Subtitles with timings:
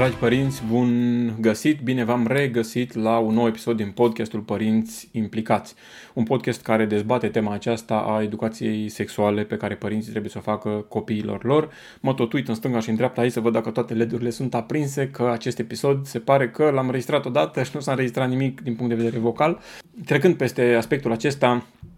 [0.00, 0.90] Dragi părinți, bun
[1.40, 1.80] găsit!
[1.80, 5.74] Bine v-am regăsit la un nou episod din podcastul Părinți Implicați.
[6.14, 10.40] Un podcast care dezbate tema aceasta a educației sexuale pe care părinții trebuie să o
[10.40, 11.70] facă copiilor lor.
[12.00, 14.54] Mă tot uit în stânga și în dreapta aici să văd dacă toate LED-urile sunt
[14.54, 18.60] aprinse, că acest episod se pare că l-am registrat odată și nu s-a înregistrat nimic
[18.60, 19.60] din punct de vedere vocal.
[20.04, 21.89] Trecând peste aspectul acesta, Uh,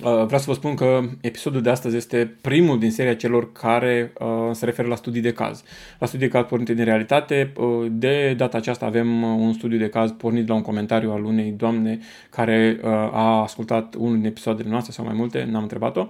[0.00, 4.26] vreau să vă spun că episodul de astăzi este primul din seria celor care uh,
[4.52, 5.62] se referă la studii de caz.
[5.98, 7.52] La studii de caz pornite din realitate.
[7.56, 11.24] Uh, de data aceasta avem uh, un studiu de caz pornit la un comentariu al
[11.24, 11.98] unei doamne
[12.30, 16.08] care uh, a ascultat unul din episoadele noastre sau mai multe, n-am întrebat-o.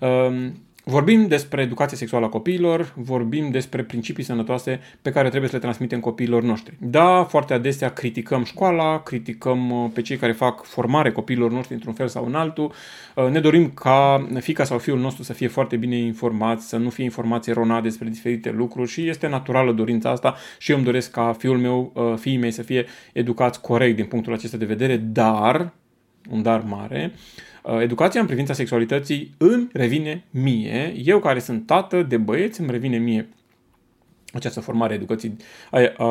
[0.00, 0.50] Uh,
[0.90, 5.62] Vorbim despre educația sexuală a copiilor, vorbim despre principii sănătoase pe care trebuie să le
[5.62, 6.76] transmitem copiilor noștri.
[6.78, 11.92] Da, foarte adesea criticăm școala, criticăm uh, pe cei care fac formare copiilor noștri într-un
[11.92, 12.72] fel sau în altul.
[13.14, 16.90] Uh, ne dorim ca fica sau fiul nostru să fie foarte bine informați, să nu
[16.90, 21.10] fie informații eronate despre diferite lucruri și este naturală dorința asta și eu îmi doresc
[21.10, 24.96] ca fiul meu, uh, fiii mei să fie educați corect din punctul acesta de vedere,
[24.96, 25.72] dar,
[26.30, 27.12] un dar mare,
[27.62, 30.94] Uh, educația în privința sexualității îmi revine mie.
[31.04, 33.28] Eu care sunt tată de băieți, îmi revine mie
[34.32, 35.36] această formare educației,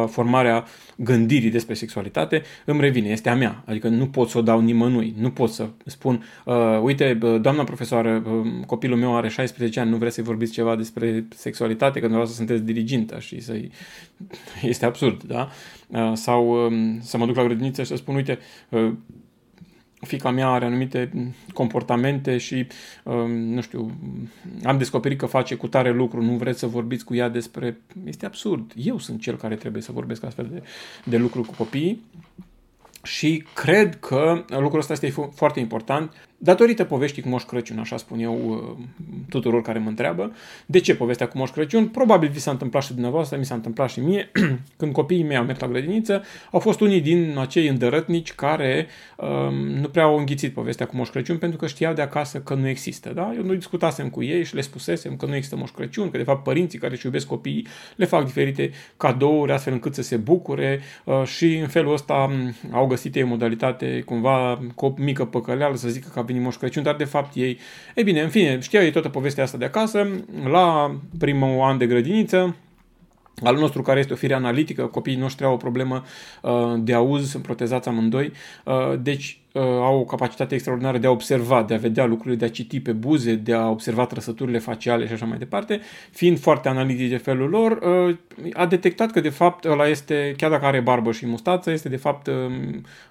[0.07, 0.65] formarea
[0.95, 3.63] gândirii despre sexualitate îmi revine, este a mea.
[3.65, 8.23] Adică nu pot să o dau nimănui, nu pot să spun, uh, uite, doamna profesoară,
[8.25, 12.33] uh, copilul meu are 16 ani, nu vreți să-i vorbiți ceva despre sexualitate, că să
[12.33, 13.71] sunteți dirigintă și să-i...
[14.61, 15.49] Este absurd, da?
[15.87, 18.39] Uh, sau uh, să mă duc la grădiniță și să spun, uite,
[18.69, 18.93] uh,
[20.07, 21.09] fica mea are anumite
[21.53, 22.67] comportamente și,
[23.03, 23.91] um, nu știu,
[24.63, 27.77] am descoperit că face cu tare lucru, nu vreți să vorbiți cu ea despre...
[28.05, 28.71] Este absurd.
[28.75, 30.63] Eu sunt cel care trebuie să vorbesc astfel de,
[31.03, 32.03] de lucruri cu copiii
[33.03, 38.19] și cred că lucrul ăsta este foarte important datorită poveștii cu Moș Crăciun, așa spun
[38.19, 38.85] eu uh,
[39.29, 40.31] tuturor care mă întreabă.
[40.65, 41.87] De ce povestea cu Moș Crăciun?
[41.87, 44.31] Probabil vi s-a întâmplat și dumneavoastră, mi s-a întâmplat și mie,
[44.77, 48.87] când copiii mei au mers la grădiniță, au fost unii din acei îndărătnici care
[49.17, 52.53] um, nu prea au înghițit povestea cu Moș Crăciun pentru că știau de acasă că
[52.53, 53.11] nu există.
[53.13, 53.33] Da?
[53.35, 56.23] Eu nu discutasem cu ei și le spusesem că nu există Moș Crăciun, că de
[56.23, 60.79] fapt părinții care își iubesc copiii le fac diferite cadouri astfel încât să se bucure
[61.03, 65.75] uh, și în felul ăsta um, au găsit ei modalitate cumva cu o mică păcăleală
[65.75, 67.59] să zică că venit Moș Crăciun, dar de fapt ei...
[67.95, 70.07] E bine, în fine, știau ei toată povestea asta de acasă,
[70.49, 72.55] la primul an de grădiniță,
[73.43, 76.03] al nostru care este o fire analitică, copiii noștri au o problemă
[76.41, 78.31] uh, de auz, sunt protezați amândoi,
[78.63, 82.45] uh, deci uh, au o capacitate extraordinară de a observa, de a vedea lucrurile, de
[82.45, 85.79] a citi pe buze, de a observa trăsăturile faciale și așa mai departe,
[86.11, 88.15] fiind foarte analitici de felul lor, uh,
[88.53, 91.97] a detectat că de fapt ăla este, chiar dacă are barbă și mustață, este de
[91.97, 92.33] fapt uh,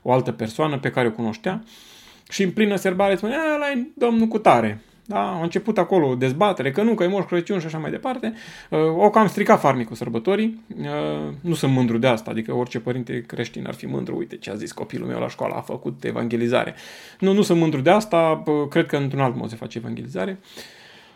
[0.02, 1.62] o altă persoană pe care o cunoștea.
[1.64, 1.95] Uh,
[2.28, 4.80] și în plină serbare spune, ăla e domnul cu tare.
[5.08, 5.18] Da?
[5.18, 8.34] A început acolo dezbatere, că nu, că e Moș Crăciun și așa mai departe.
[8.70, 10.60] Uh, o cam stricat farmicul sărbătorii.
[10.78, 14.16] Uh, nu sunt mândru de asta, adică orice părinte creștin ar fi mândru.
[14.16, 16.74] Uite ce a zis copilul meu la școală, a făcut evangelizare.
[17.20, 20.38] Nu, nu sunt mândru de asta, cred că într-un alt mod se face evangelizare.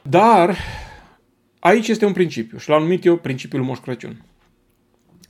[0.03, 0.57] Dar
[1.59, 4.23] aici este un principiu și l-am numit eu principiul Moș Crăciun.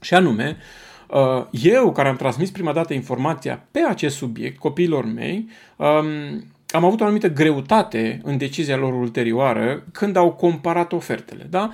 [0.01, 0.63] Și anume, Uh,
[1.51, 7.01] eu, care am transmis prima dată informația pe acest subiect copiilor mei, um, am avut
[7.01, 11.47] o anumită greutate în decizia lor ulterioară când au comparat ofertele.
[11.49, 11.71] Da?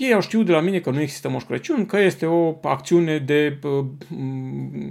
[0.00, 3.18] Ei au știut de la mine că nu există Moș Crăciun, că este o acțiune
[3.18, 3.84] de uh,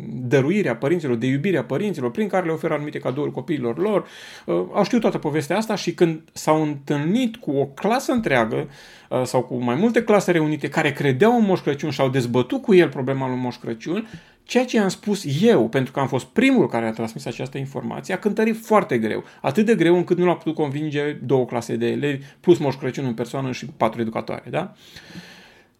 [0.08, 4.08] dăruire a părinților, de iubire a părinților, prin care le oferă anumite cadouri copiilor lor.
[4.46, 8.70] Uh, au știut toată povestea asta și când s-au întâlnit cu o clasă întreagă
[9.10, 12.62] uh, sau cu mai multe clase reunite care credeau în Moș Crăciun și au dezbătut
[12.62, 14.08] cu el problema lui Moș Crăciun,
[14.50, 18.13] Ceea ce am spus eu, pentru că am fost primul care a transmis această informație,
[18.13, 19.24] a cântărit foarte greu.
[19.42, 23.06] Atât de greu încât nu l-a putut convinge două clase de elevi, plus Moș Crăciun
[23.06, 24.44] în persoană și patru educatoare.
[24.50, 24.74] Da?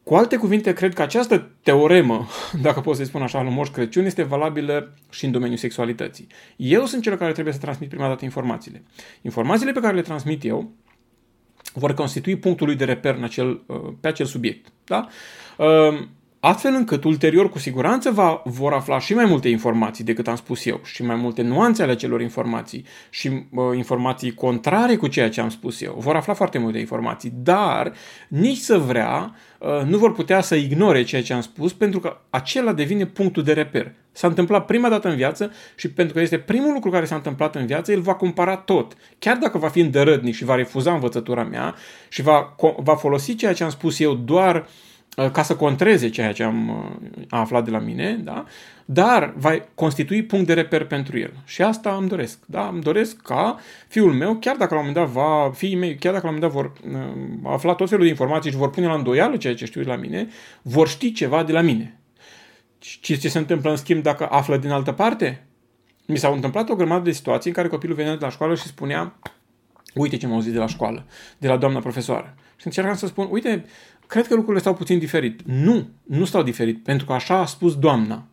[0.04, 2.28] Cu alte cuvinte, cred că această teoremă,
[2.62, 6.28] dacă pot să spun așa, lui Moș Crăciun, este valabilă și în domeniul sexualității.
[6.56, 8.84] Eu sunt cel care trebuie să transmit prima dată informațiile.
[9.22, 10.72] Informațiile pe care le transmit eu
[11.74, 13.62] vor constitui punctul lui de reper în acel,
[14.00, 14.72] pe acel subiect.
[14.84, 15.08] Da?
[16.40, 20.66] Astfel încât ulterior cu siguranță va, vor afla și mai multe informații decât am spus
[20.66, 25.42] eu și mai multe nuanțe ale celor informații și uh, informații contrare cu ceea ce
[25.42, 25.96] am spus eu.
[25.98, 27.94] Vor afla foarte multe informații, dar
[28.28, 32.18] nici să vrea uh, nu vor putea să ignore ceea ce am spus pentru că
[32.30, 33.94] acela devine punctul de reper.
[34.12, 37.56] S-a întâmplat prima dată în viață și pentru că este primul lucru care s-a întâmplat
[37.56, 38.94] în viață, el va compara tot.
[39.20, 41.76] Chiar dacă va fi îndărădnic și va refuza învățătura mea
[42.10, 44.89] și va, va folosi ceea ce am spus eu doar uh, Uh,
[45.28, 48.46] ca să contreze ceea ce am uh, aflat de la mine, da?
[48.86, 51.34] dar va constitui punct de reper pentru el.
[51.46, 52.40] Și asta îmi doresc.
[52.46, 52.68] Da?
[52.68, 56.14] Îmi doresc ca fiul meu, chiar dacă la un moment dat va, fiii mei, chiar
[56.14, 58.88] dacă la un moment dat vor uh, afla tot felul de informații și vor pune
[58.88, 60.28] la îndoială ceea ce știu de la mine,
[60.62, 62.00] vor ști ceva de la mine.
[62.80, 65.46] Și ce se întâmplă în schimb dacă află din altă parte?
[66.06, 68.64] Mi s-au întâmplat o grămadă de situații în care copilul venea de la școală și
[68.64, 69.14] spunea
[69.94, 71.06] uite ce m-au auzit de la școală,
[71.38, 72.36] de la doamna profesoară.
[72.56, 73.66] Și încercam să spun, uite,
[74.10, 75.42] cred că lucrurile stau puțin diferit.
[75.46, 78.28] Nu, nu stau diferit, pentru că așa a spus doamna.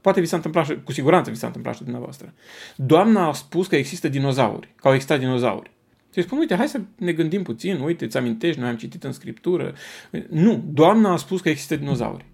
[0.00, 2.34] Poate vi s-a întâmplat și, cu siguranță vi s-a întâmplat și dumneavoastră.
[2.76, 5.70] Doamna a spus că există dinozauri, că au existat dinozauri.
[6.14, 9.12] Și spun, uite, hai să ne gândim puțin, uite, îți amintești, noi am citit în
[9.12, 9.74] scriptură.
[10.28, 12.24] Nu, doamna a spus că există dinozauri.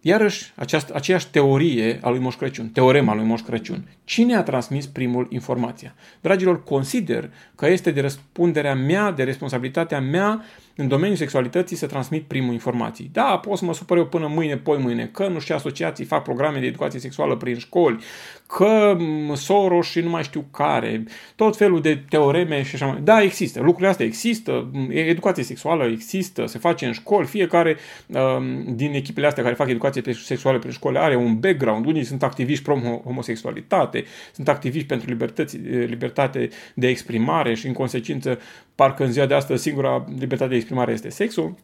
[0.00, 3.88] Iarăși, această, aceeași teorie a lui Moș Crăciun, teorema lui Moș Crăciun.
[4.04, 5.94] Cine a transmis primul informația?
[6.20, 10.44] Dragilor, consider că este de răspunderea mea, de responsabilitatea mea
[10.76, 13.10] în domeniul sexualității să transmit primul informații.
[13.12, 16.22] Da, pot să mă supăr eu până mâine, poi mâine, că nu știu asociații fac
[16.22, 17.98] programe de educație sexuală prin școli,
[18.46, 18.96] că
[19.34, 21.04] Soros și nu mai știu care,
[21.36, 23.00] tot felul de teoreme și așa mai.
[23.04, 27.76] Da, există, lucrurile astea există, educație sexuală există, se face în școli, fiecare
[28.06, 32.22] um, din echipele astea care fac educație sexuală prin școli are un background, unii sunt
[32.22, 35.56] activiști pro homosexualitate, sunt activiști pentru libertăți,
[35.86, 38.38] libertate de exprimare și în consecință
[38.76, 41.54] parcă în ziua de astăzi singura libertate de exprimare este sexul.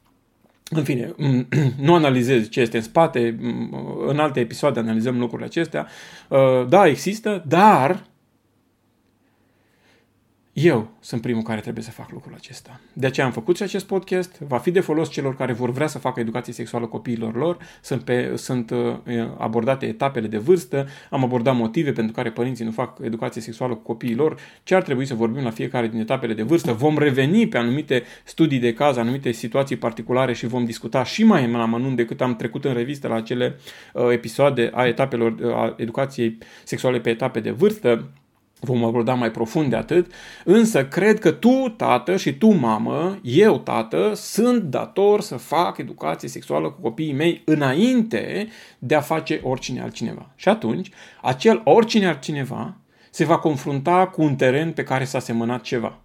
[0.70, 1.14] În fine,
[1.87, 3.38] nu analizez ce este în spate,
[4.06, 5.87] în alte episoade analizăm lucrurile acestea.
[6.28, 8.06] Uh, da, există, dar
[10.52, 12.81] eu sunt primul care trebuie să fac lucrul acesta.
[12.93, 14.38] De aceea am făcut și acest podcast.
[14.38, 17.56] Va fi de folos celor care vor vrea să facă educație sexuală copiilor lor.
[17.82, 18.96] Sunt, pe, sunt uh,
[19.38, 20.87] abordate etapele de vârstă.
[21.10, 24.38] Am abordat motive pentru care părinții nu fac educație sexuală cu copiii lor.
[24.62, 26.72] Ce ar trebui să vorbim la fiecare din etapele de vârstă.
[26.72, 31.44] Vom reveni pe anumite studii de caz, anumite situații particulare și vom discuta și mai
[31.44, 33.56] în amănunt decât am trecut în revistă la acele
[33.93, 38.10] uh, episoade a etapelor uh, a educației sexuale pe etape de vârstă
[38.64, 40.12] vom aborda mai profund de atât,
[40.44, 46.29] însă cred că tu, tată, și tu, mamă, eu, tată, sunt dator să fac educație
[46.29, 48.49] sexuală cu copiii mei înainte
[48.79, 50.31] de a face oricine altcineva.
[50.37, 50.91] Și atunci,
[51.23, 52.76] acel oricine altcineva
[53.11, 55.99] se va confrunta cu un teren pe care s-a semănat ceva.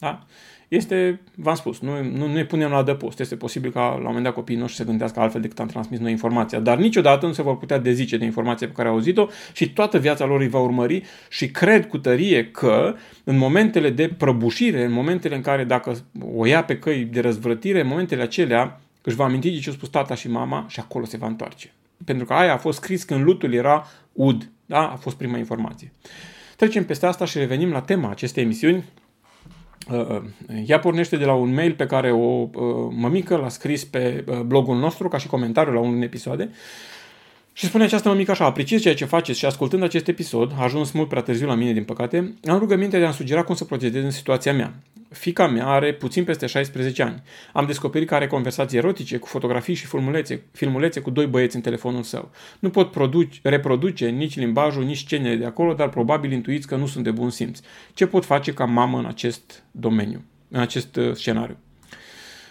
[0.00, 0.26] Da?
[0.70, 3.20] este, v-am spus, nu, nu ne punem la adăpost.
[3.20, 5.98] Este posibil ca la un moment dat copiii noștri să gândească altfel decât am transmis
[5.98, 9.26] noi informația, dar niciodată nu se vor putea dezice de informația pe care au auzit-o
[9.52, 12.94] și toată viața lor îi va urmări și cred cu tărie că
[13.24, 15.96] în momentele de prăbușire, în momentele în care dacă
[16.34, 19.72] o ia pe căi de răzvrătire, în momentele acelea își va aminti de ce a
[19.72, 21.72] spus tata și mama și acolo se va întoarce.
[22.04, 24.50] Pentru că aia a fost scris când lutul era ud.
[24.66, 24.88] Da?
[24.88, 25.92] A fost prima informație.
[26.56, 28.99] Trecem peste asta și revenim la tema acestei emisiuni, Uh, uh,
[30.66, 32.48] ea pornește de la un mail pe care o uh,
[32.90, 36.50] mămică l-a scris pe blogul nostru ca și comentariu la unul din episoade
[37.52, 40.90] și spune această mămică așa, apreciez ceea ce faceți și ascultând acest episod, a ajuns
[40.90, 44.04] mult prea târziu la mine din păcate, am rugămintea de a-mi sugera cum să procedez
[44.04, 44.74] în situația mea.
[45.10, 47.22] Fica mea are puțin peste 16 ani.
[47.52, 51.62] Am descoperit că are conversații erotice cu fotografii și filmulețe, filmulețe cu doi băieți în
[51.62, 52.30] telefonul său.
[52.58, 56.86] Nu pot produce, reproduce nici limbajul, nici scenele de acolo, dar probabil intuiți că nu
[56.86, 57.60] sunt de bun simț.
[57.94, 61.56] Ce pot face ca mamă în acest domeniu, în acest uh, scenariu?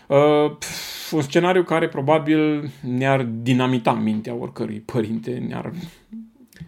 [0.07, 5.71] Uh, pf, un scenariu care probabil ne-ar dinamita mintea oricărui părinte, ne-ar,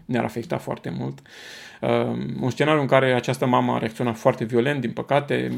[0.06, 1.20] ne-ar afecta foarte mult.
[1.82, 1.90] Uh,
[2.42, 5.52] un scenariu în care această mamă a reacționat foarte violent, din păcate,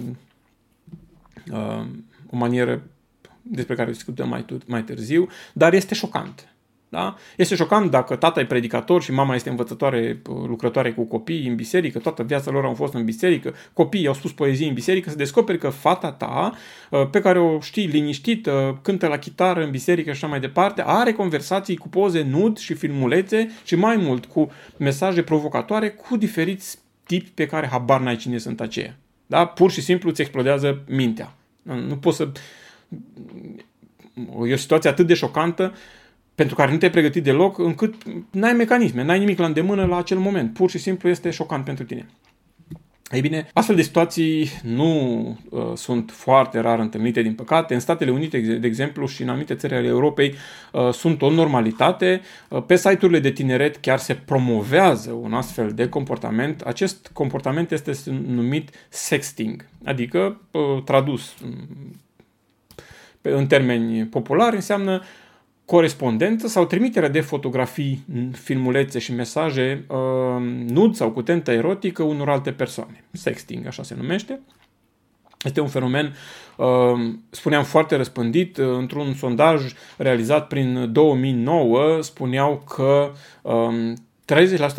[1.51, 1.85] uh,
[2.29, 2.81] o manieră
[3.41, 6.52] despre care discutăm mai, mai târziu, dar este șocant.
[6.93, 7.15] Da?
[7.37, 11.99] Este șocant dacă tata e predicator și mama este învățătoare, lucrătoare cu copii în biserică,
[11.99, 15.57] toată viața lor au fost în biserică, copiii au spus poezii în biserică, să descoperi
[15.57, 16.53] că fata ta,
[16.89, 20.83] uh, pe care o știi liniștită, cântă la chitară în biserică și așa mai departe,
[20.85, 26.77] are conversații cu poze nud și filmulețe și mai mult cu mesaje provocatoare cu diferiți
[27.03, 28.95] tipi pe care habar n-ai cine sunt aceia.
[29.25, 29.45] Da?
[29.45, 31.33] Pur și simplu îți explodează mintea.
[31.61, 32.31] Nu poți să...
[34.47, 35.73] E o situație atât de șocantă
[36.35, 37.93] pentru care nu te-ai pregătit deloc, încât
[38.31, 40.53] n-ai mecanisme, n-ai nimic la îndemână la acel moment.
[40.53, 42.05] Pur și simplu este șocant pentru tine.
[43.13, 47.73] Ei bine, astfel de situații nu uh, sunt foarte rar întâlnite, din păcate.
[47.73, 50.35] În Statele Unite, de exemplu, și în anumite țări ale Europei,
[50.71, 52.21] uh, sunt o normalitate.
[52.49, 56.61] Uh, pe site-urile de tineret chiar se promovează un astfel de comportament.
[56.61, 57.91] Acest comportament este
[58.27, 62.01] numit sexting, adică, uh, tradus um,
[63.21, 65.01] în termeni populari, înseamnă
[65.73, 69.97] corespondență sau trimiterea de fotografii, filmulețe și mesaje uh,
[70.67, 73.03] nud sau cu tentă erotică unor alte persoane.
[73.11, 74.39] Sexting, așa se numește.
[75.43, 76.15] Este un fenomen,
[76.57, 76.65] uh,
[77.29, 78.57] spuneam, foarte răspândit.
[78.57, 79.61] Uh, într-un sondaj
[79.97, 83.11] realizat prin 2009 spuneau că
[83.41, 83.93] um,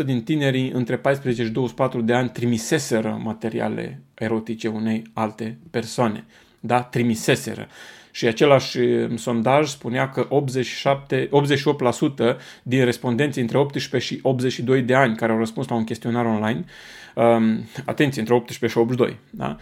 [0.03, 6.25] 30% din tinerii între 14 și 24 de ani trimiseseră materiale erotice unei alte persoane.
[6.61, 6.83] Da?
[6.83, 7.69] Trimiseseră
[8.15, 14.95] și același uh, sondaj spunea că 87, 88% din respondenții între 18 și 82 de
[14.95, 16.65] ani care au răspuns la un chestionar online,
[17.15, 19.57] um, atenție, între 18 și 82, da?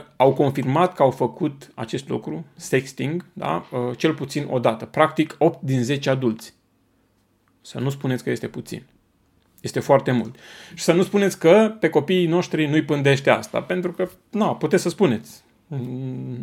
[0.00, 3.66] 88% au confirmat că au făcut acest lucru, sexting, da?
[3.70, 4.84] uh, cel puțin o dată.
[4.84, 6.54] Practic 8 din 10 adulți.
[7.60, 8.82] Să nu spuneți că este puțin.
[9.60, 10.36] Este foarte mult.
[10.74, 14.82] Și să nu spuneți că pe copiii noștri nu-i pândește asta, pentru că, nu, puteți
[14.82, 15.42] să spuneți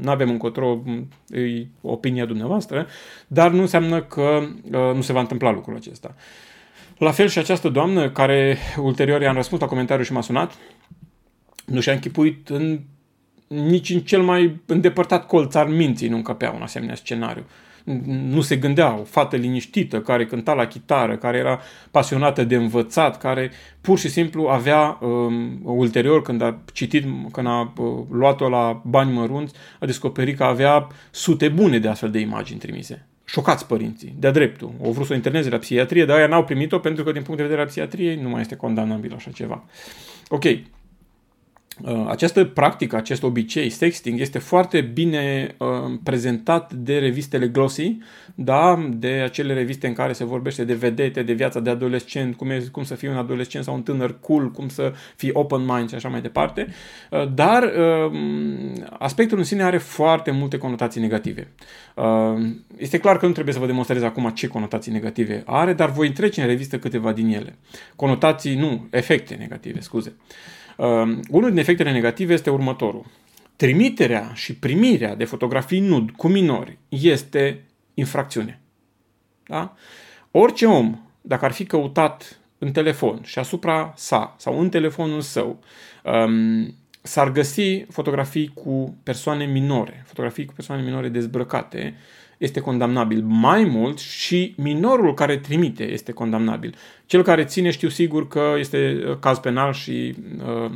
[0.02, 0.84] nu avem încotro,
[1.30, 2.88] e opinia dumneavoastră,
[3.28, 6.16] dar nu înseamnă că uh, nu se va întâmpla lucrul acesta.
[6.98, 10.58] La fel și această doamnă, care ulterior i-am răspuns la comentariu și m-a sunat,
[11.66, 12.80] nu și-a închipuit în,
[13.48, 17.44] nici în cel mai îndepărtat colț al minții nu încăpea un asemenea scenariu.
[17.48, 17.69] Uh,
[18.08, 21.60] nu se gândea, o fată liniștită, care cânta la chitară, care era
[21.92, 27.74] pasionată de învățat, care pur și simplu avea, um, ulterior, când a citit, când a
[27.78, 32.60] uh, luat-o la bani mărunți, a descoperit că avea sute bune de astfel de imagini
[32.60, 33.06] trimise.
[33.26, 34.72] Șocați părinții, de-a dreptul.
[34.84, 37.38] Au vrut să o interneze la psihiatrie, dar aia n-au primit-o pentru că din punct
[37.38, 39.64] de vedere al psihiatriei nu mai este condamnabil așa ceva.
[40.30, 40.60] Ok, Uh,
[42.08, 45.68] această practică, acest obicei, sexting, este foarte bine uh,
[46.04, 47.98] prezentat de revistele glossy,
[48.36, 48.90] da?
[48.94, 52.64] de acele reviste în care se vorbește de vedete, de viața de adolescent, cum, e,
[52.72, 55.96] cum să fii un adolescent sau un tânăr cool, cum să fii open mind și
[55.96, 56.68] așa mai departe.
[57.12, 58.12] Uh, dar uh,
[59.00, 61.48] aspectul în sine are foarte multe conotații negative.
[61.96, 62.06] Uh,
[62.78, 66.12] este clar că nu trebuie să vă demonstrez acum ce conotații negative are, dar voi
[66.12, 67.58] trece în revistă câteva din ele.
[67.96, 70.14] Conotații, nu, efecte negative, scuze.
[70.18, 73.06] Uh, Uh, unul din efectele negative este următorul.
[73.56, 78.62] Trimiterea și primirea de fotografii nud cu minori este infracțiune.
[79.48, 79.76] Da?
[80.32, 85.60] Orice om, dacă ar fi căutat în telefon și asupra sa sau în telefonul său,
[86.04, 91.96] um, s-ar găsi fotografii cu persoane minore, fotografii cu persoane minore dezbrăcate,
[92.40, 93.24] este condamnabil.
[93.24, 96.76] Mai mult și minorul care trimite este condamnabil.
[97.06, 100.16] Cel care ține știu sigur că este uh, caz penal și
[100.46, 100.72] uh,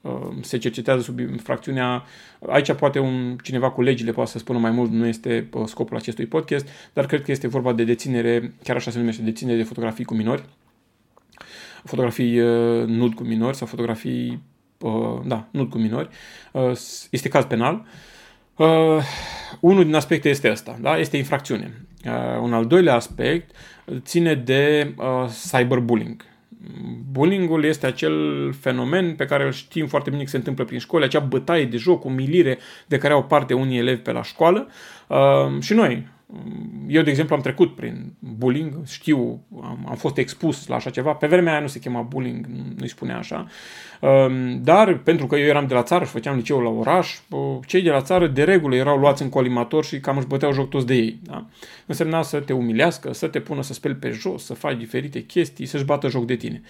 [0.00, 2.04] uh, se cercetează sub infracțiunea.
[2.48, 5.96] Aici poate un, cineva cu legile poate să spună mai mult, nu este uh, scopul
[5.96, 9.62] acestui podcast, dar cred că este vorba de deținere, chiar așa se numește, deținere de
[9.64, 10.44] fotografii cu minori,
[11.84, 14.42] fotografii uh, nud cu minori sau fotografii,
[14.78, 16.08] uh, da, nud cu minori.
[16.52, 16.72] Uh,
[17.10, 17.84] este caz penal.
[18.56, 19.02] Uh, Uh,
[19.60, 20.96] unul din aspecte este ăsta, da?
[20.96, 21.86] este infracțiune.
[22.04, 23.50] Uh, un al doilea aspect
[23.98, 26.24] ține de uh, cyberbullying.
[27.10, 31.04] Bullyingul este acel fenomen pe care îl știm foarte bine că se întâmplă prin școli,
[31.04, 34.68] acea bătaie de joc, umilire de care au parte unii elevi pe la școală.
[35.06, 36.06] Uh, și noi,
[36.86, 41.12] eu, de exemplu, am trecut prin bullying, știu, am, am fost expus la așa ceva.
[41.12, 43.46] Pe vremea aia nu se chema bullying, nu-i spunea așa.
[44.00, 47.18] Um, dar pentru că eu eram de la țară și făceam liceul la oraș,
[47.66, 50.68] cei de la țară de regulă erau luați în colimator și cam își băteau joc
[50.68, 51.18] toți de ei.
[51.22, 51.46] Da?
[51.86, 55.66] Însemna să te umilească, să te pună să speli pe jos, să faci diferite chestii,
[55.66, 56.62] să-și bată joc de tine.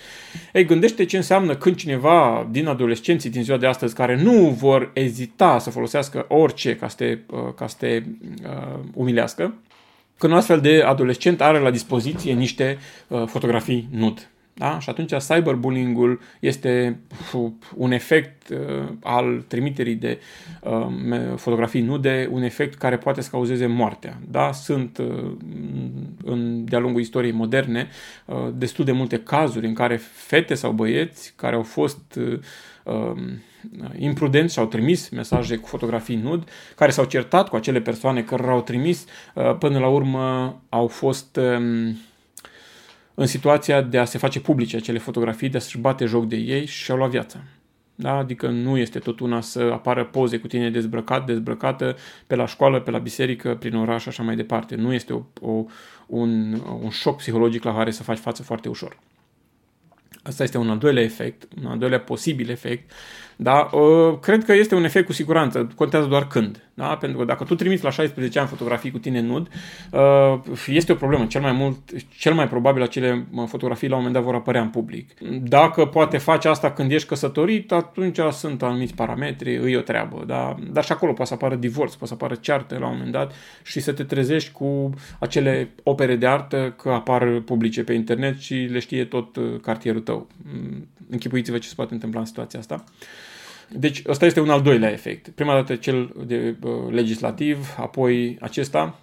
[0.53, 4.91] Ei, gândește ce înseamnă când cineva din adolescenții din ziua de astăzi care nu vor
[4.95, 8.03] ezita să folosească orice ca să te, uh, ca să te
[8.43, 9.54] uh, umilească,
[10.19, 12.79] când un astfel de adolescent are la dispoziție niște
[13.09, 14.29] uh, fotografii nud.
[14.57, 14.79] Da?
[14.79, 17.01] Și atunci cyberbullying-ul este
[17.77, 18.59] un efect uh,
[19.03, 20.21] al trimiterii de
[20.61, 20.87] uh,
[21.37, 24.19] fotografii nude, un efect care poate să cauzeze moartea.
[24.31, 24.53] Da?
[24.53, 25.33] Sunt uh,
[26.25, 27.89] în, de-a lungul istoriei moderne
[28.25, 32.39] uh, destul de multe cazuri în care fete sau băieți care au fost uh, uh,
[33.99, 38.47] imprudenți și au trimis mesaje cu fotografii nud, care s-au certat cu acele persoane care
[38.49, 41.95] au trimis, uh, până la urmă au fost uh,
[43.15, 46.67] în situația de a se face publice acele fotografii, de a-și bate joc de ei
[46.67, 47.39] și și-au luat viața.
[47.95, 48.17] Da?
[48.17, 52.81] Adică nu este tot una să apară poze cu tine dezbrăcat, dezbrăcată pe la școală,
[52.81, 54.75] pe la biserică, prin oraș și așa mai departe.
[54.75, 55.65] Nu este o, o,
[56.07, 58.99] un, un șoc psihologic la care să faci față foarte ușor.
[60.25, 62.91] Asta este un al doilea efect, un al doilea posibil efect
[63.37, 63.71] da?
[63.73, 66.69] Uh, cred că este un efect cu siguranță, contează doar când.
[66.75, 66.97] Da?
[66.97, 69.49] Pentru că dacă tu trimiți la 16 ani fotografii cu tine nud,
[69.91, 71.25] uh, este o problemă.
[71.25, 71.79] Cel mai mult,
[72.19, 75.11] cel mai probabil acele fotografii la un moment dat vor apărea în public.
[75.43, 80.25] Dacă poate face asta când ești căsătorit, atunci sunt anumiți parametri, îi o treabă.
[80.27, 80.55] Da?
[80.71, 83.33] Dar și acolo poate să apară divorț, poate să apară ceartă la un moment dat
[83.63, 88.55] și să te trezești cu acele opere de artă că apar publice pe internet și
[88.55, 90.27] le știe tot uh, cartierul tău.
[90.53, 92.85] Mm, închipuiți-vă ce se poate întâmpla în situația asta.
[93.71, 95.29] Deci ăsta este un al doilea efect.
[95.29, 98.99] Prima dată cel de uh, legislativ, apoi acesta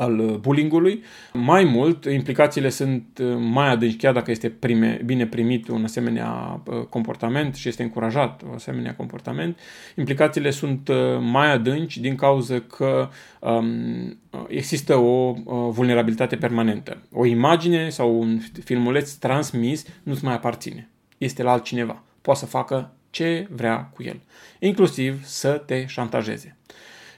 [0.00, 1.02] al uh, bullyingului.
[1.32, 6.62] Mai mult, implicațiile sunt uh, mai adânci, chiar dacă este prime, bine primit un asemenea
[6.88, 9.58] comportament și este încurajat un asemenea comportament,
[9.96, 10.90] implicațiile sunt
[11.20, 13.08] mai adânci din cauza că
[13.40, 16.98] um, există o uh, vulnerabilitate permanentă.
[17.12, 20.88] O imagine sau un filmuleț transmis nu-ți mai aparține.
[21.18, 22.02] Este la altcineva.
[22.22, 24.20] Poate să facă ce vrea cu el,
[24.58, 26.56] inclusiv să te șantajeze.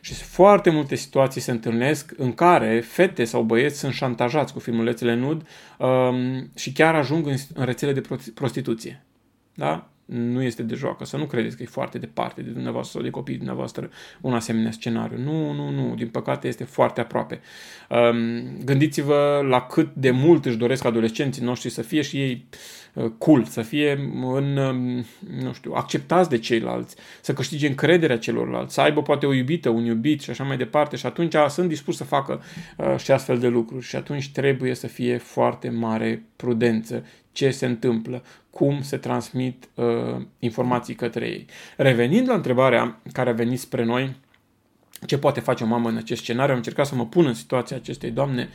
[0.00, 5.14] Și foarte multe situații se întâlnesc în care fete sau băieți sunt șantajați cu filmulețele
[5.14, 5.46] nud
[5.78, 8.02] um, și chiar ajung în, în rețele de
[8.34, 9.04] prostituție.
[9.54, 9.91] Da?
[10.12, 13.10] Nu este de joacă, să nu credeți că e foarte departe de dumneavoastră sau de
[13.10, 13.90] copiii dumneavoastră
[14.20, 15.18] un asemenea scenariu.
[15.18, 17.40] Nu, nu, nu, din păcate este foarte aproape.
[17.88, 22.58] Um, gândiți-vă la cât de mult își doresc adolescenții noștri să fie și ei uh,
[22.94, 23.92] Uh, cool, să fie
[24.22, 25.04] în, um,
[25.42, 29.84] nu știu, acceptați de ceilalți, să câștige încrederea celorlalți, să aibă poate o iubită, un
[29.84, 32.42] iubit și așa mai departe și atunci sunt dispus să facă
[32.76, 37.66] uh, și astfel de lucruri și atunci trebuie să fie foarte mare prudență ce se
[37.66, 41.46] întâmplă, cum se transmit uh, informații către ei.
[41.76, 44.16] Revenind la întrebarea care a venit spre noi,
[45.06, 47.76] ce poate face o mamă în acest scenariu, am încercat să mă pun în situația
[47.76, 48.48] acestei doamne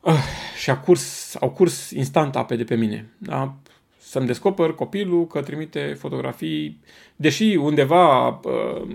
[0.00, 0.24] uh,
[0.60, 3.10] și a curs, au curs instant ape de pe mine.
[3.18, 3.54] Da?
[3.98, 6.80] Să-mi descoper copilul că trimite fotografii,
[7.16, 8.88] deși undeva uh,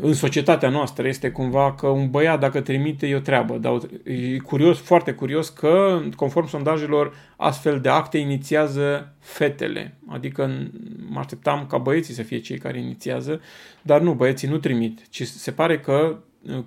[0.00, 4.38] în societatea noastră este cumva că un băiat dacă trimite e o treabă, dar e
[4.38, 10.70] curios, foarte curios că conform sondajelor astfel de acte inițiază fetele, adică
[11.08, 13.40] mă așteptam ca băieții să fie cei care inițiază,
[13.82, 16.18] dar nu, băieții nu trimit, ci se pare că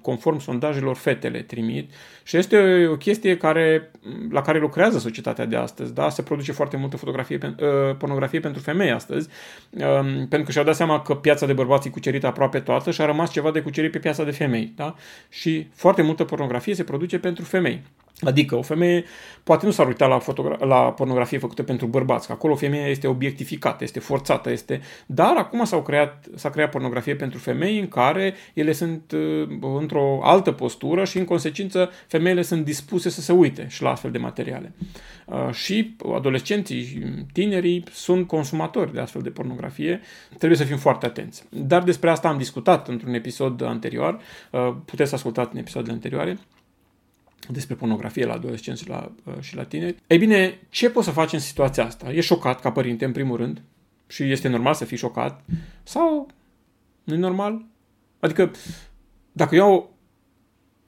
[0.01, 1.91] conform sondajelor, fetele trimit
[2.23, 3.91] și este o chestie care,
[4.31, 5.93] la care lucrează societatea de astăzi.
[5.93, 6.09] Da?
[6.09, 9.29] Se produce foarte multă fotografie, uh, pornografie pentru femei astăzi,
[9.71, 13.01] um, pentru că și-au dat seama că piața de bărbați e cucerită aproape toată și
[13.01, 14.73] a rămas ceva de cucerit pe piața de femei.
[14.75, 14.95] Da?
[15.29, 17.81] Și foarte multă pornografie se produce pentru femei.
[18.19, 19.03] Adică o femeie
[19.43, 23.07] poate nu s-ar uita la, fotogra- la pornografie făcută pentru bărbați, că acolo femeia este
[23.07, 24.81] obiectificată, este forțată, este...
[25.05, 29.47] Dar acum s-au creat, s-a creat pornografie pentru femei în care ele sunt uh,
[29.79, 34.11] într-o altă postură și în consecință femeile sunt dispuse să se uite și la astfel
[34.11, 34.73] de materiale.
[35.25, 37.03] Uh, și adolescenții,
[37.33, 40.01] tinerii sunt consumatori de astfel de pornografie,
[40.37, 41.43] trebuie să fim foarte atenți.
[41.49, 44.19] Dar despre asta am discutat într-un episod anterior,
[44.51, 46.37] uh, puteți asculta în episoadele anterioare
[47.49, 49.95] despre pornografie la adolescenți și la, uh, și la tineri.
[50.07, 52.11] Ei bine, ce poți să faci în situația asta?
[52.11, 53.61] E șocat ca părinte, în primul rând,
[54.07, 55.43] și este normal să fii șocat,
[55.83, 56.27] sau
[57.03, 57.65] nu e normal?
[58.19, 58.51] Adică,
[59.31, 59.97] dacă eu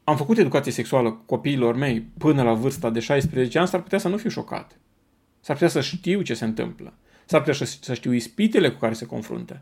[0.03, 4.07] am făcut educație sexuală copiilor mei până la vârsta de 16 ani, s-ar putea să
[4.07, 4.79] nu fiu șocat.
[5.39, 6.93] S-ar putea să știu ce se întâmplă.
[7.25, 9.61] S-ar putea să știu ispitele cu care se confruntă.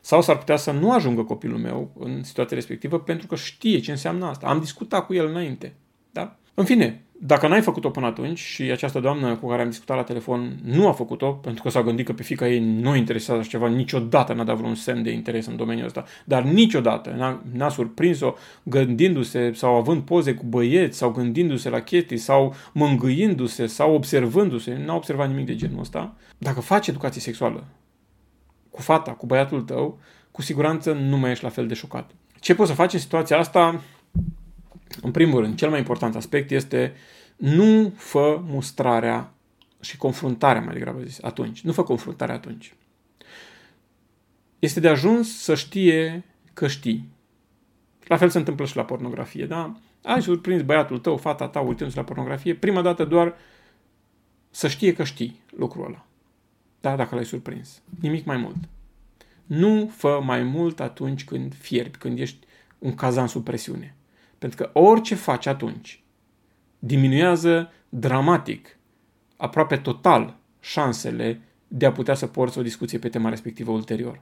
[0.00, 3.90] Sau s-ar putea să nu ajungă copilul meu în situația respectivă pentru că știe ce
[3.90, 4.46] înseamnă asta.
[4.46, 5.74] Am discutat cu el înainte.
[6.12, 6.36] Da?
[6.54, 10.02] În fine, dacă n-ai făcut-o până atunci și această doamnă cu care am discutat la
[10.02, 13.48] telefon nu a făcut-o, pentru că s-a gândit că pe fica ei nu interesează așa
[13.48, 17.68] ceva, niciodată n-a dat vreun semn de interes în domeniul ăsta, dar niciodată n-a, n-a
[17.68, 24.82] surprins-o gândindu-se sau având poze cu băieți sau gândindu-se la chestii sau mângâindu-se sau observându-se,
[24.84, 26.14] n-a observat nimic de genul ăsta.
[26.38, 27.64] Dacă faci educație sexuală
[28.70, 29.98] cu fata, cu băiatul tău,
[30.30, 32.10] cu siguranță nu mai ești la fel de șocat.
[32.40, 33.80] Ce poți să faci în situația asta?
[35.02, 36.94] În primul rând, cel mai important aspect este
[37.36, 39.32] nu fă mustrarea
[39.80, 41.60] și confruntarea, mai degrabă zis, atunci.
[41.60, 42.74] Nu fă confruntarea atunci.
[44.58, 46.24] Este de ajuns să știe
[46.54, 47.08] că știi.
[48.06, 49.76] La fel se întâmplă și la pornografie, da?
[50.02, 53.34] Ai surprins băiatul tău, fata ta, uitându-se la pornografie, prima dată doar
[54.50, 56.06] să știe că știi lucrul ăla.
[56.80, 57.82] Da, dacă l-ai surprins.
[58.00, 58.56] Nimic mai mult.
[59.46, 62.46] Nu fă mai mult atunci când fierbi, când ești
[62.78, 63.96] un cazan sub presiune.
[64.38, 66.02] Pentru că orice faci atunci
[66.78, 68.78] diminuează dramatic,
[69.36, 74.20] aproape total, șansele de a putea să porți o discuție pe tema respectivă ulterior.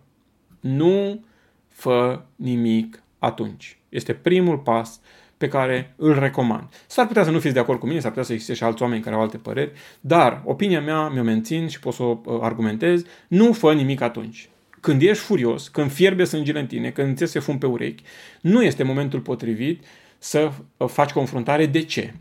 [0.60, 1.24] Nu
[1.68, 3.78] fă nimic atunci.
[3.88, 5.00] Este primul pas
[5.36, 6.68] pe care îl recomand.
[6.86, 8.82] S-ar putea să nu fiți de acord cu mine, s-ar putea să existe și alți
[8.82, 12.38] oameni care au alte păreri, dar opinia mea mi-o mențin și pot să o uh,
[12.40, 14.48] argumentez, nu fă nimic atunci.
[14.80, 18.02] Când ești furios, când fierbe sângele în tine, când ți se fum pe urechi,
[18.40, 19.84] nu este momentul potrivit
[20.26, 21.66] să uh, faci confruntare.
[21.66, 22.14] De ce?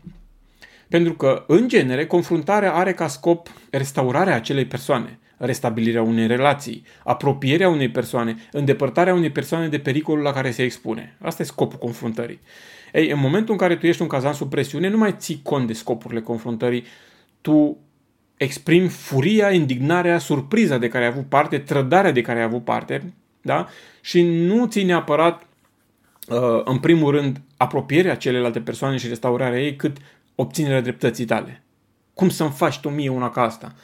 [0.88, 7.68] Pentru că, în genere, confruntarea are ca scop restaurarea acelei persoane, restabilirea unei relații, apropierea
[7.68, 11.16] unei persoane, îndepărtarea unei persoane de pericolul la care se expune.
[11.20, 12.40] Asta e scopul confruntării.
[12.92, 15.66] Ei, în momentul în care tu ești un cazan sub presiune, nu mai ții cont
[15.66, 16.84] de scopurile confruntării,
[17.40, 17.78] tu
[18.36, 23.12] exprimi furia, indignarea, surpriza de care ai avut parte, trădarea de care ai avut parte,
[23.42, 23.68] da?
[24.00, 25.45] Și nu ții neapărat, uh,
[26.64, 29.96] în primul rând, apropierea celelalte persoane și restaurarea ei, cât
[30.34, 31.62] obținerea dreptății tale.
[32.14, 33.74] Cum să-mi faci tu mie una ca asta?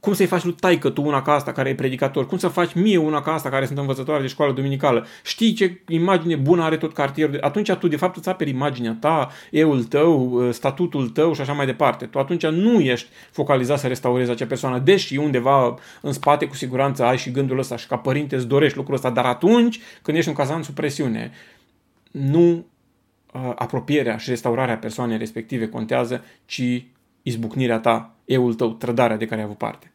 [0.00, 2.26] Cum să-i faci lui taică tu una ca asta care e predicator?
[2.26, 5.06] Cum să faci mie una ca asta care sunt învățătoare de școală duminicală?
[5.22, 7.38] Știi ce imagine bună are tot cartierul?
[7.40, 11.66] Atunci tu de fapt îți aperi imaginea ta, eul tău, statutul tău și așa mai
[11.66, 12.04] departe.
[12.04, 17.04] Tu atunci nu ești focalizat să restaurezi acea persoană, deși undeva în spate cu siguranță
[17.04, 20.28] ai și gândul ăsta și ca părinte îți dorești lucrul ăsta, dar atunci când ești
[20.28, 21.32] un cazan sub presiune,
[22.10, 22.50] nu
[23.32, 26.84] uh, apropierea și restaurarea persoanei respective contează, ci
[27.22, 29.92] izbucnirea ta, eul tău, trădarea de care ai avut parte.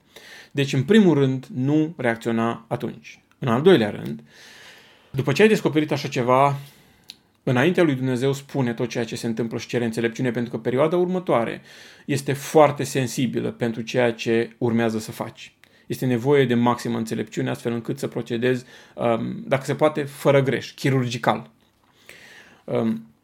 [0.51, 3.19] Deci, în primul rând, nu reacționa atunci.
[3.39, 4.23] În al doilea rând,
[5.11, 6.55] după ce ai descoperit așa ceva,
[7.43, 10.97] înaintea lui Dumnezeu spune tot ceea ce se întâmplă și cere înțelepciune, pentru că perioada
[10.97, 11.61] următoare
[12.05, 15.53] este foarte sensibilă pentru ceea ce urmează să faci.
[15.87, 20.71] Este nevoie de maximă înțelepciune astfel încât să procedezi, um, dacă se poate, fără greș,
[20.71, 21.51] chirurgical.
[22.65, 23.15] Um,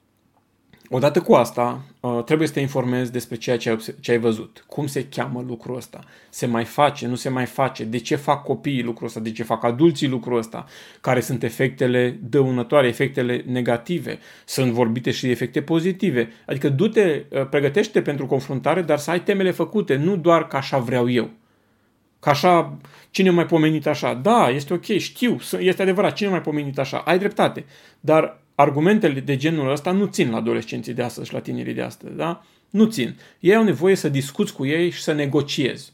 [0.93, 4.65] Odată cu asta, uh, trebuie să te informezi despre ceea ce ai, ce ai văzut.
[4.67, 5.99] Cum se cheamă lucrul ăsta?
[6.29, 7.07] Se mai face?
[7.07, 7.83] Nu se mai face?
[7.83, 9.19] De ce fac copiii lucrul ăsta?
[9.19, 10.65] De ce fac adulții lucrul ăsta?
[11.01, 14.19] Care sunt efectele dăunătoare, efectele negative?
[14.45, 16.31] Sunt vorbite și efecte pozitive.
[16.45, 20.77] Adică du-te, uh, pregătește pentru confruntare, dar să ai temele făcute, nu doar ca așa
[20.77, 21.29] vreau eu.
[22.19, 22.77] Ca așa,
[23.11, 24.13] cine mai pomenit așa?
[24.13, 26.97] Da, este ok, știu, este adevărat, cine mai pomenit așa?
[26.97, 27.65] Ai dreptate.
[27.99, 31.81] Dar argumentele de genul ăsta nu țin la adolescenții de astăzi și la tinerii de
[31.81, 32.43] astăzi, da?
[32.69, 33.15] Nu țin.
[33.39, 35.93] Ei au nevoie să discuți cu ei și să negociezi.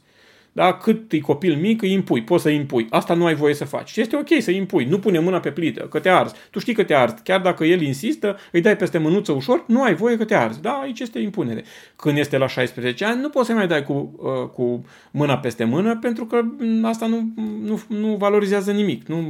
[0.58, 0.72] Da?
[0.72, 2.86] Cât e copil mic, îi impui, poți să îi impui.
[2.90, 3.88] Asta nu ai voie să faci.
[3.88, 6.34] Și este ok să îi impui, nu pune mâna pe plită, că te arzi.
[6.50, 7.22] Tu știi că te arzi.
[7.22, 10.60] Chiar dacă el insistă, îi dai peste mânuță ușor, nu ai voie că te arzi.
[10.60, 11.64] Da, aici este impunere.
[11.96, 15.64] Când este la 16 ani, nu poți să mai dai cu, uh, cu mâna peste
[15.64, 16.40] mână, pentru că
[16.82, 17.28] asta nu,
[17.62, 19.20] nu, nu valorizează nimic, nu,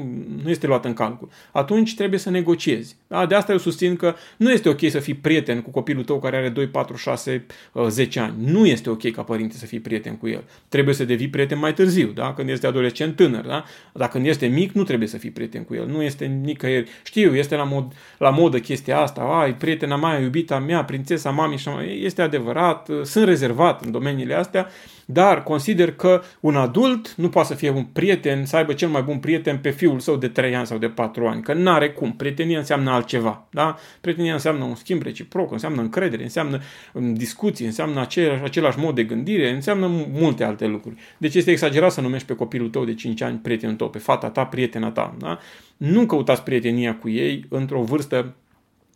[0.43, 1.29] nu este luat în calcul.
[1.53, 2.97] Atunci trebuie să negociezi.
[3.07, 3.27] Da?
[3.27, 6.37] De asta eu susțin că nu este ok să fii prieten cu copilul tău care
[6.37, 7.47] are 2, 4, 6,
[7.89, 8.35] 10 ani.
[8.45, 10.45] Nu este ok ca părinte să fii prieten cu el.
[10.69, 12.35] Trebuie să devii prieten mai târziu, da?
[12.35, 13.45] când este adolescent tânăr.
[13.45, 13.65] Da?
[13.93, 15.87] Dacă când este mic, nu trebuie să fii prieten cu el.
[15.87, 16.91] Nu este nicăieri.
[17.03, 19.21] Știu, este la, mod, la modă chestia asta.
[19.21, 22.01] Ai, prietena mea, iubita mea, prințesa mami și mai.
[22.03, 24.69] Este adevărat, sunt rezervat în domeniile astea
[25.11, 29.03] dar consider că un adult nu poate să fie un prieten, să aibă cel mai
[29.03, 32.13] bun prieten pe fiul său de 3 ani sau de 4 ani, că n-are cum.
[32.13, 33.77] Prietenia înseamnă altceva, da?
[34.01, 36.61] Prietenia înseamnă un schimb reciproc, înseamnă încredere, înseamnă
[36.93, 40.97] um, discuții, înseamnă același, același mod de gândire, înseamnă multe alte lucruri.
[41.19, 44.31] Deci este exagerat să numești pe copilul tău de 5 ani prietenul tău, pe fata
[44.31, 45.39] ta, prietena ta, da?
[45.77, 48.35] Nu căutați prietenia cu ei într-o vârstă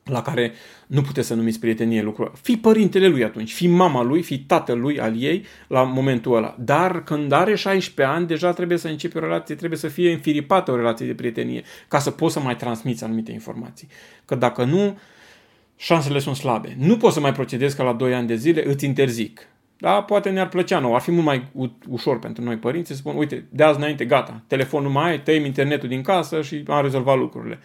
[0.05, 0.53] la care
[0.87, 4.81] nu puteți să numiți prietenie lucrul Fii părintele lui atunci, fii mama lui, fii tatăl
[4.81, 6.57] lui al ei la momentul ăla.
[6.59, 10.71] Dar când are 16 ani, deja trebuie să începi o relație, trebuie să fie înfiripată
[10.71, 13.89] o relație de prietenie, ca să poți să mai transmiți anumite informații.
[14.25, 14.99] Că dacă nu,
[15.77, 16.77] șansele sunt slabe.
[16.79, 19.47] Nu poți să mai procedezi ca la 2 ani de zile, îți interzic.
[19.77, 21.49] Da, poate ne-ar plăcea nouă, ar fi mult mai
[21.89, 25.45] ușor pentru noi părinți să spun, uite, de azi înainte, gata, telefonul mai ai, tăiem
[25.45, 27.59] internetul din casă și am rezolvat lucrurile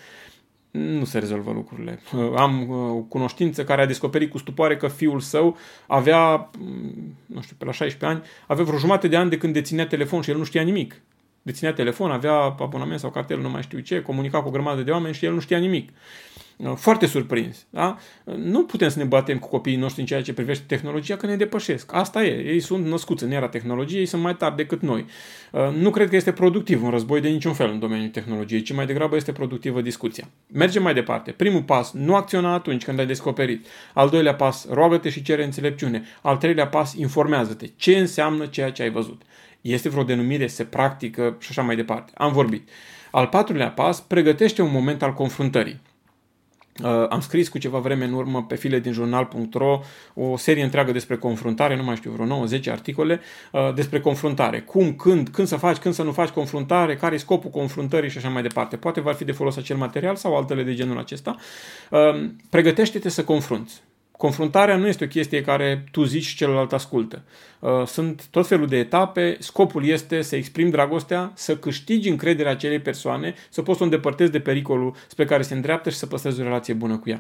[0.78, 2.00] nu se rezolvă lucrurile.
[2.36, 7.56] Am uh, cunoștință care a descoperit cu stupoare că fiul său avea, mm, nu știu,
[7.60, 10.38] pe la 16 ani, avea vreo jumătate de ani de când deținea telefon și el
[10.38, 11.02] nu știa nimic.
[11.42, 14.92] Deținea telefon, avea abonament sau cartel, nu mai știu ce, comunica cu o grămadă de
[14.92, 15.90] oameni și el nu știa nimic.
[15.90, 15.96] Uh,
[16.76, 17.66] foarte surprins.
[17.70, 17.98] Da?
[18.24, 21.26] Uh, nu putem să ne batem cu copiii noștri în ceea ce privește tehnologia, că
[21.26, 21.94] ne depășesc.
[21.94, 22.52] Asta e.
[22.52, 25.06] Ei sunt născuți în era tehnologiei, ei sunt mai tari decât noi.
[25.52, 28.74] Uh, nu cred că este productiv un război de niciun fel în domeniul tehnologiei, ci
[28.74, 30.30] mai degrabă este productivă discuția.
[30.54, 31.32] Mergem mai departe.
[31.32, 33.66] Primul pas, nu acționa atunci când ai descoperit.
[33.94, 36.04] Al doilea pas, roagă-te și cere înțelepciune.
[36.22, 37.66] Al treilea pas, informează-te.
[37.76, 39.22] Ce înseamnă ceea ce ai văzut?
[39.62, 42.12] Este vreo denumire, se practică și așa mai departe.
[42.16, 42.70] Am vorbit.
[43.12, 45.80] Al patrulea pas, pregătește un moment al confruntării.
[46.84, 49.82] Uh, am scris cu ceva vreme în urmă pe file din jurnal.ro
[50.14, 53.20] o serie întreagă despre confruntare, nu mai știu, vreo 9-10 articole
[53.52, 54.60] uh, despre confruntare.
[54.60, 58.18] Cum, când, când să faci, când să nu faci confruntare, care e scopul confruntării și
[58.18, 58.76] așa mai departe.
[58.76, 61.36] Poate va fi de folos acel material sau altele de genul acesta.
[61.92, 63.82] Uh, pregătește-te să confrunți.
[64.18, 67.22] Confruntarea nu este o chestie care tu zici și celălalt ascultă.
[67.60, 72.80] Uh, sunt tot felul de etape, scopul este să exprimi dragostea, să câștigi încrederea acelei
[72.80, 76.40] persoane, să poți să o îndepărtezi de pericolul spre care se îndreaptă și să păstrezi
[76.40, 77.20] o relație bună cu ea.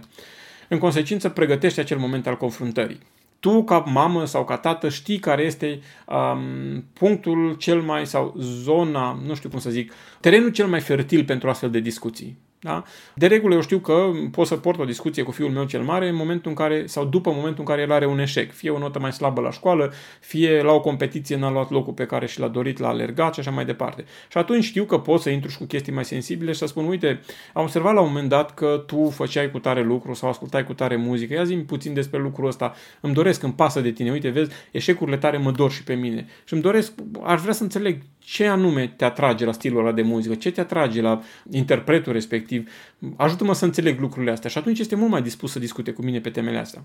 [0.67, 2.99] În consecință, pregătește acel moment al confruntării.
[3.39, 9.19] Tu, ca mamă sau ca tată, știi care este um, punctul cel mai, sau zona,
[9.25, 12.37] nu știu cum să zic, terenul cel mai fertil pentru astfel de discuții.
[12.59, 12.83] Da?
[13.13, 16.07] De regulă eu știu că pot să port o discuție cu fiul meu cel mare
[16.07, 18.77] în momentul în care, sau după momentul în care el are un eșec, fie o
[18.77, 22.39] notă mai slabă la școală, fie la o competiție n-a luat locul pe care și
[22.39, 24.05] l-a dorit, l-a alergat și așa mai departe.
[24.29, 26.85] Și atunci știu că pot să intru și cu chestii mai sensibile și să spun,
[26.85, 27.19] uite,
[27.53, 30.73] am observat la un moment dat că tu făceai cu tare lucru sau ascultai cu
[30.73, 34.29] tare muzică, ia zi puțin despre lucrul ăsta, îmi doresc, îmi pasă de tine, uite,
[34.29, 36.27] vezi, eșecurile tare mă dor și pe mine.
[36.43, 36.93] Și îmi doresc,
[37.23, 40.61] aș vrea să înțeleg ce anume te atrage la stilul ăla de muzică, ce te
[40.61, 42.69] atrage la interpretul respectiv.
[43.15, 46.19] Ajută-mă să înțeleg lucrurile astea și atunci este mult mai dispus să discute cu mine
[46.19, 46.83] pe temele astea.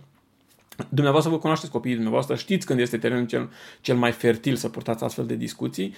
[0.88, 3.50] Dumneavoastră vă cunoașteți copiii dumneavoastră, știți când este terenul cel,
[3.81, 5.94] cel mai fertil să purtați astfel de discuții,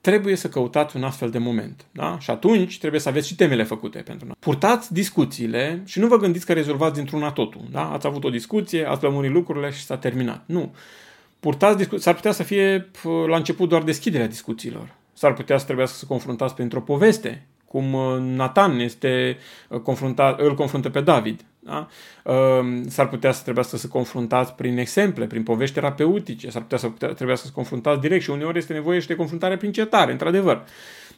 [0.00, 1.84] trebuie să căutați un astfel de moment.
[1.92, 2.18] Da?
[2.20, 4.34] Și atunci trebuie să aveți și temele făcute pentru noi.
[4.38, 7.64] Purtați discuțiile și nu vă gândiți că rezolvați dintr-una totul.
[7.70, 7.92] Da?
[7.92, 10.42] Ați avut o discuție, ați lămurit lucrurile și s-a terminat.
[10.46, 10.72] Nu
[11.40, 12.90] purtați discuții, s-ar putea să fie
[13.26, 14.94] la început doar deschiderea discuțiilor.
[15.12, 20.54] S-ar putea să trebuiască să confruntați printr-o poveste, cum uh, Nathan este uh, confruntat, îl
[20.54, 21.44] confruntă pe David.
[21.58, 21.88] Da?
[22.24, 22.34] Uh,
[22.88, 26.88] s-ar putea să trebuiască să se confruntați prin exemple, prin povești terapeutice, s-ar putea să
[27.14, 30.64] trebuia să se confruntați direct și uneori este nevoie și de confruntare prin certare, într-adevăr.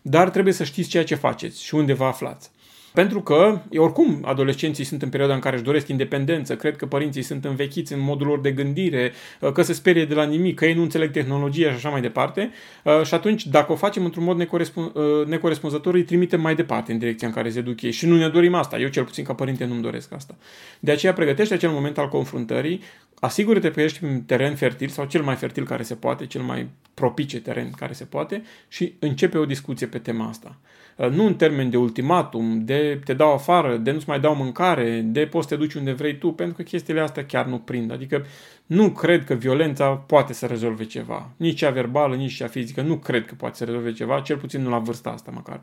[0.03, 2.51] Dar trebuie să știți ceea ce faceți și unde vă aflați.
[2.93, 7.23] Pentru că, oricum, adolescenții sunt în perioada în care își doresc independență, cred că părinții
[7.23, 10.67] sunt învechiți în modul lor de gândire, uh, că se sperie de la nimic, că
[10.67, 12.51] ei nu înțeleg tehnologia și așa mai departe.
[12.85, 16.93] Uh, și atunci, dacă o facem într-un mod necorespun- uh, necorespunzător, îi trimitem mai departe
[16.93, 17.91] în direcția în care se duc ei.
[17.91, 18.79] Și nu ne dorim asta.
[18.79, 20.35] Eu, cel puțin, ca părinte, nu-mi doresc asta.
[20.81, 22.81] De aceea, pregătește acel moment al confruntării,
[23.21, 26.69] asigură-te că ești în teren fertil sau cel mai fertil care se poate, cel mai
[26.95, 30.57] propice teren care se poate și începe o discuție pe tema asta.
[30.97, 35.01] Uh, nu în termen de ultimatum, de te dau afară, de nu-ți mai dau mâncare,
[35.05, 37.93] de poți să te duci unde vrei tu, pentru că chestiile astea chiar nu prind.
[37.93, 38.27] Adică
[38.67, 41.31] nu cred că violența poate să rezolve ceva.
[41.37, 42.83] Nici cea verbală, nici cea fizică.
[42.83, 45.61] Nu cred că poate să rezolve ceva, cel puțin nu la vârsta asta măcar.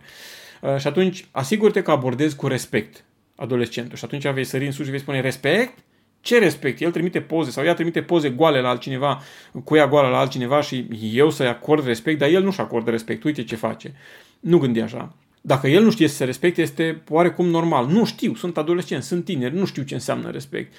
[0.61, 3.03] Uh, și atunci, asigură-te că abordezi cu respect
[3.35, 3.97] adolescentul.
[3.97, 5.77] Și atunci vei sări în sus și vei spune respect?
[6.21, 6.81] Ce respect?
[6.81, 9.21] El trimite poze sau ea trimite poze goale la altcineva,
[9.63, 13.23] cu ea goală la altcineva și eu să-i acord respect, dar el nu-și acordă respect.
[13.23, 13.93] Uite ce face.
[14.39, 15.15] Nu gândi așa.
[15.47, 17.85] Dacă el nu știe să se respecte, este oarecum normal.
[17.87, 20.73] Nu știu, sunt adolescent, sunt tineri, nu știu ce înseamnă respect.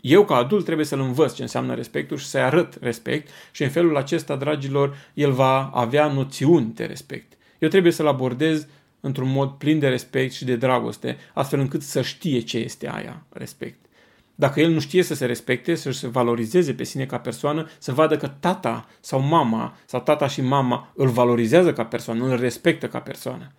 [0.00, 3.68] Eu, ca adult, trebuie să-l învăț ce înseamnă respectul și să-i arăt respect și în
[3.68, 7.32] felul acesta, dragilor, el va avea noțiuni de respect.
[7.58, 8.66] Eu trebuie să-l abordez
[9.00, 13.26] într-un mod plin de respect și de dragoste, astfel încât să știe ce este aia,
[13.28, 13.78] respect.
[14.34, 17.92] Dacă el nu știe să se respecte, să se valorizeze pe sine ca persoană, să
[17.92, 22.88] vadă că tata sau mama sau tata și mama îl valorizează ca persoană, îl respectă
[22.88, 23.52] ca persoană.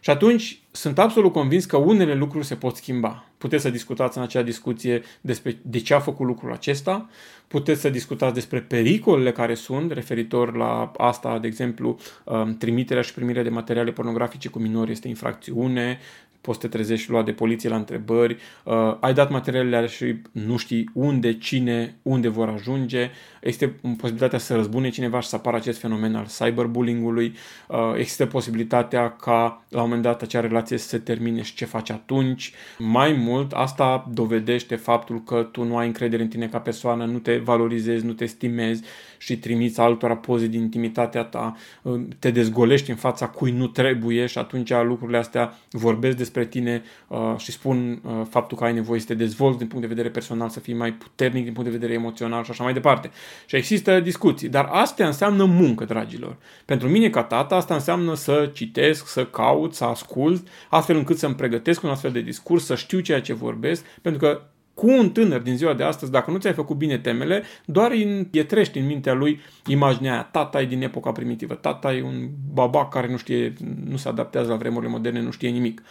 [0.00, 3.24] Și atunci sunt absolut convins că unele lucruri se pot schimba.
[3.38, 7.08] Puteți să discutați în acea discuție despre de ce a făcut lucrul acesta,
[7.48, 13.14] puteți să discutați despre pericolele care sunt referitor la asta, de exemplu, um, trimiterea și
[13.14, 15.98] primirea de materiale pornografice cu minori este infracțiune,
[16.40, 20.56] poți să te trezești luat de poliție la întrebări, uh, ai dat materialele și nu
[20.56, 23.10] știi unde, cine, unde vor ajunge,
[23.40, 27.34] există posibilitatea să răzbune cineva și să apară acest fenomen al cyberbullying-ului,
[27.68, 31.64] uh, există posibilitatea ca la un moment dat acea relație să se termine și ce
[31.64, 32.52] faci atunci.
[32.78, 37.18] Mai mult, asta dovedește faptul că tu nu ai încredere în tine ca persoană, nu
[37.18, 38.82] te valorizezi, nu te stimezi
[39.18, 44.26] și trimiți altora poze din intimitatea ta, uh, te dezgolești în fața cui nu trebuie
[44.26, 49.00] și atunci lucrurile astea vorbesc despre tine uh, și spun uh, faptul că ai nevoie
[49.00, 51.76] să te dezvolți din punct de vedere personal, să fii mai puternic din punct de
[51.76, 53.10] vedere emoțional și așa mai departe.
[53.46, 56.36] Și există discuții, dar astea înseamnă muncă, dragilor.
[56.64, 61.34] Pentru mine ca tată, asta înseamnă să citesc, să caut, să ascult, astfel încât să-mi
[61.34, 64.42] pregătesc un astfel de discurs, să știu ceea ce vorbesc, pentru că
[64.80, 67.92] cu un tânăr din ziua de astăzi, dacă nu ți-ai făcut bine temele, doar
[68.30, 70.22] pietrești în mintea lui imaginea aia.
[70.22, 73.52] Tata e din epoca primitivă, tata e un babac care nu știe,
[73.88, 75.82] nu se adaptează la vremurile moderne, nu știe nimic.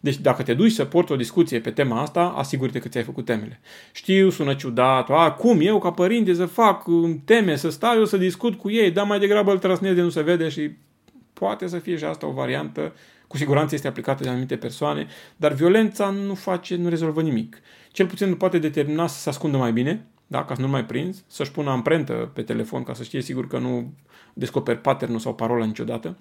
[0.00, 3.24] Deci dacă te duci să porți o discuție pe tema asta, asigură-te că ți-ai făcut
[3.24, 3.60] temele.
[3.92, 6.84] Știu, sună ciudat, a, cum eu ca părinte să fac
[7.24, 10.10] teme, să stau eu să discut cu ei, dar mai degrabă îl trăsnesc de nu
[10.10, 10.70] se vede și
[11.32, 12.92] poate să fie și asta o variantă
[13.26, 15.06] cu siguranță este aplicată de anumite persoane,
[15.36, 17.60] dar violența nu face, nu rezolvă nimic.
[17.98, 20.84] Cel puțin nu poate determina să se ascundă mai bine, da, ca să nu mai
[20.84, 23.92] prins, să-și pună amprentă pe telefon ca să știe sigur că nu
[24.34, 26.16] descoperi pattern sau parola niciodată,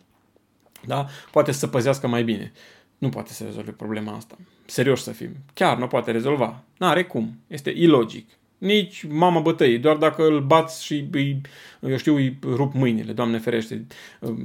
[0.86, 2.52] da, poate să se păzească mai bine.
[2.98, 4.38] Nu poate să rezolve problema asta.
[4.66, 5.30] Serios să fim.
[5.54, 6.64] Chiar nu poate rezolva.
[6.78, 7.40] N-are cum.
[7.48, 8.30] Este ilogic.
[8.58, 11.42] Nici mama bătăii, doar dacă îl bați și îi,
[11.82, 13.86] eu știu, îi rup mâinile, Doamne ferește.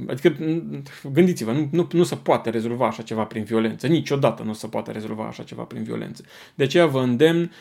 [0.07, 0.35] Adică,
[1.11, 3.87] gândiți-vă, nu, nu, nu se poate rezolva așa ceva prin violență.
[3.87, 6.23] Niciodată nu se poate rezolva așa ceva prin violență.
[6.55, 7.51] De aceea vă îndemn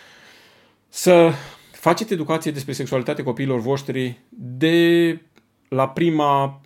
[0.89, 1.31] să
[1.73, 5.19] faceți educație despre sexualitatea copiilor voștri de
[5.69, 6.61] la prima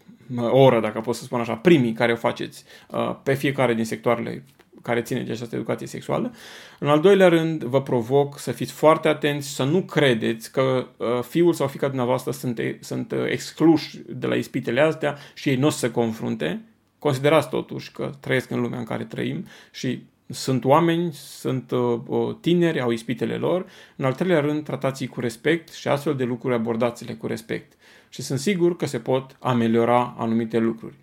[0.51, 4.45] oră, dacă pot să spun așa, primii care o faceți uh, pe fiecare din sectoarele
[4.87, 6.35] care ține de această educație sexuală.
[6.79, 11.07] În al doilea rând, vă provoc să fiți foarte atenți, să nu credeți că uh,
[11.23, 15.67] fiul sau fica dumneavoastră sunt, sunt uh, excluși de la ispitele astea și ei nu
[15.67, 16.61] o să se confrunte.
[16.99, 22.81] Considerați totuși că trăiesc în lumea în care trăim și sunt oameni, sunt uh, tineri,
[22.81, 23.67] au ispitele lor.
[23.97, 27.73] În al treilea rând, tratați-i cu respect și astfel de lucruri abordați-le cu respect.
[28.09, 30.95] Și sunt sigur că se pot ameliora anumite lucruri.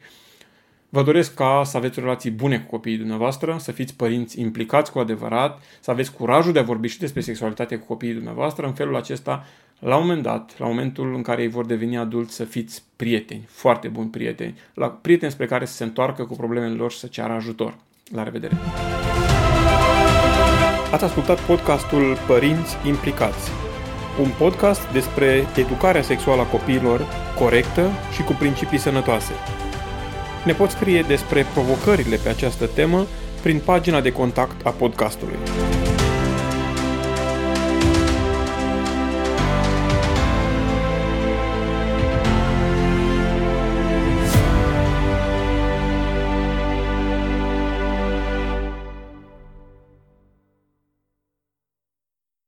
[0.93, 4.99] Vă doresc ca să aveți relații bune cu copiii dumneavoastră, să fiți părinți implicați cu
[4.99, 8.65] adevărat, să aveți curajul de a vorbi și despre sexualitate cu copiii dumneavoastră.
[8.65, 9.45] În felul acesta,
[9.79, 13.43] la un moment dat, la momentul în care ei vor deveni adulți, să fiți prieteni,
[13.47, 17.07] foarte buni prieteni, la prieteni spre care să se întoarcă cu problemele lor și să
[17.07, 17.75] ceară ajutor.
[18.11, 18.55] La revedere!
[20.91, 23.51] Ați ascultat podcastul Părinți Implicați,
[24.21, 27.05] un podcast despre educarea sexuală a copiilor
[27.39, 29.33] corectă și cu principii sănătoase.
[30.45, 33.05] Ne poți scrie despre provocările pe această temă
[33.41, 35.37] prin pagina de contact a podcastului.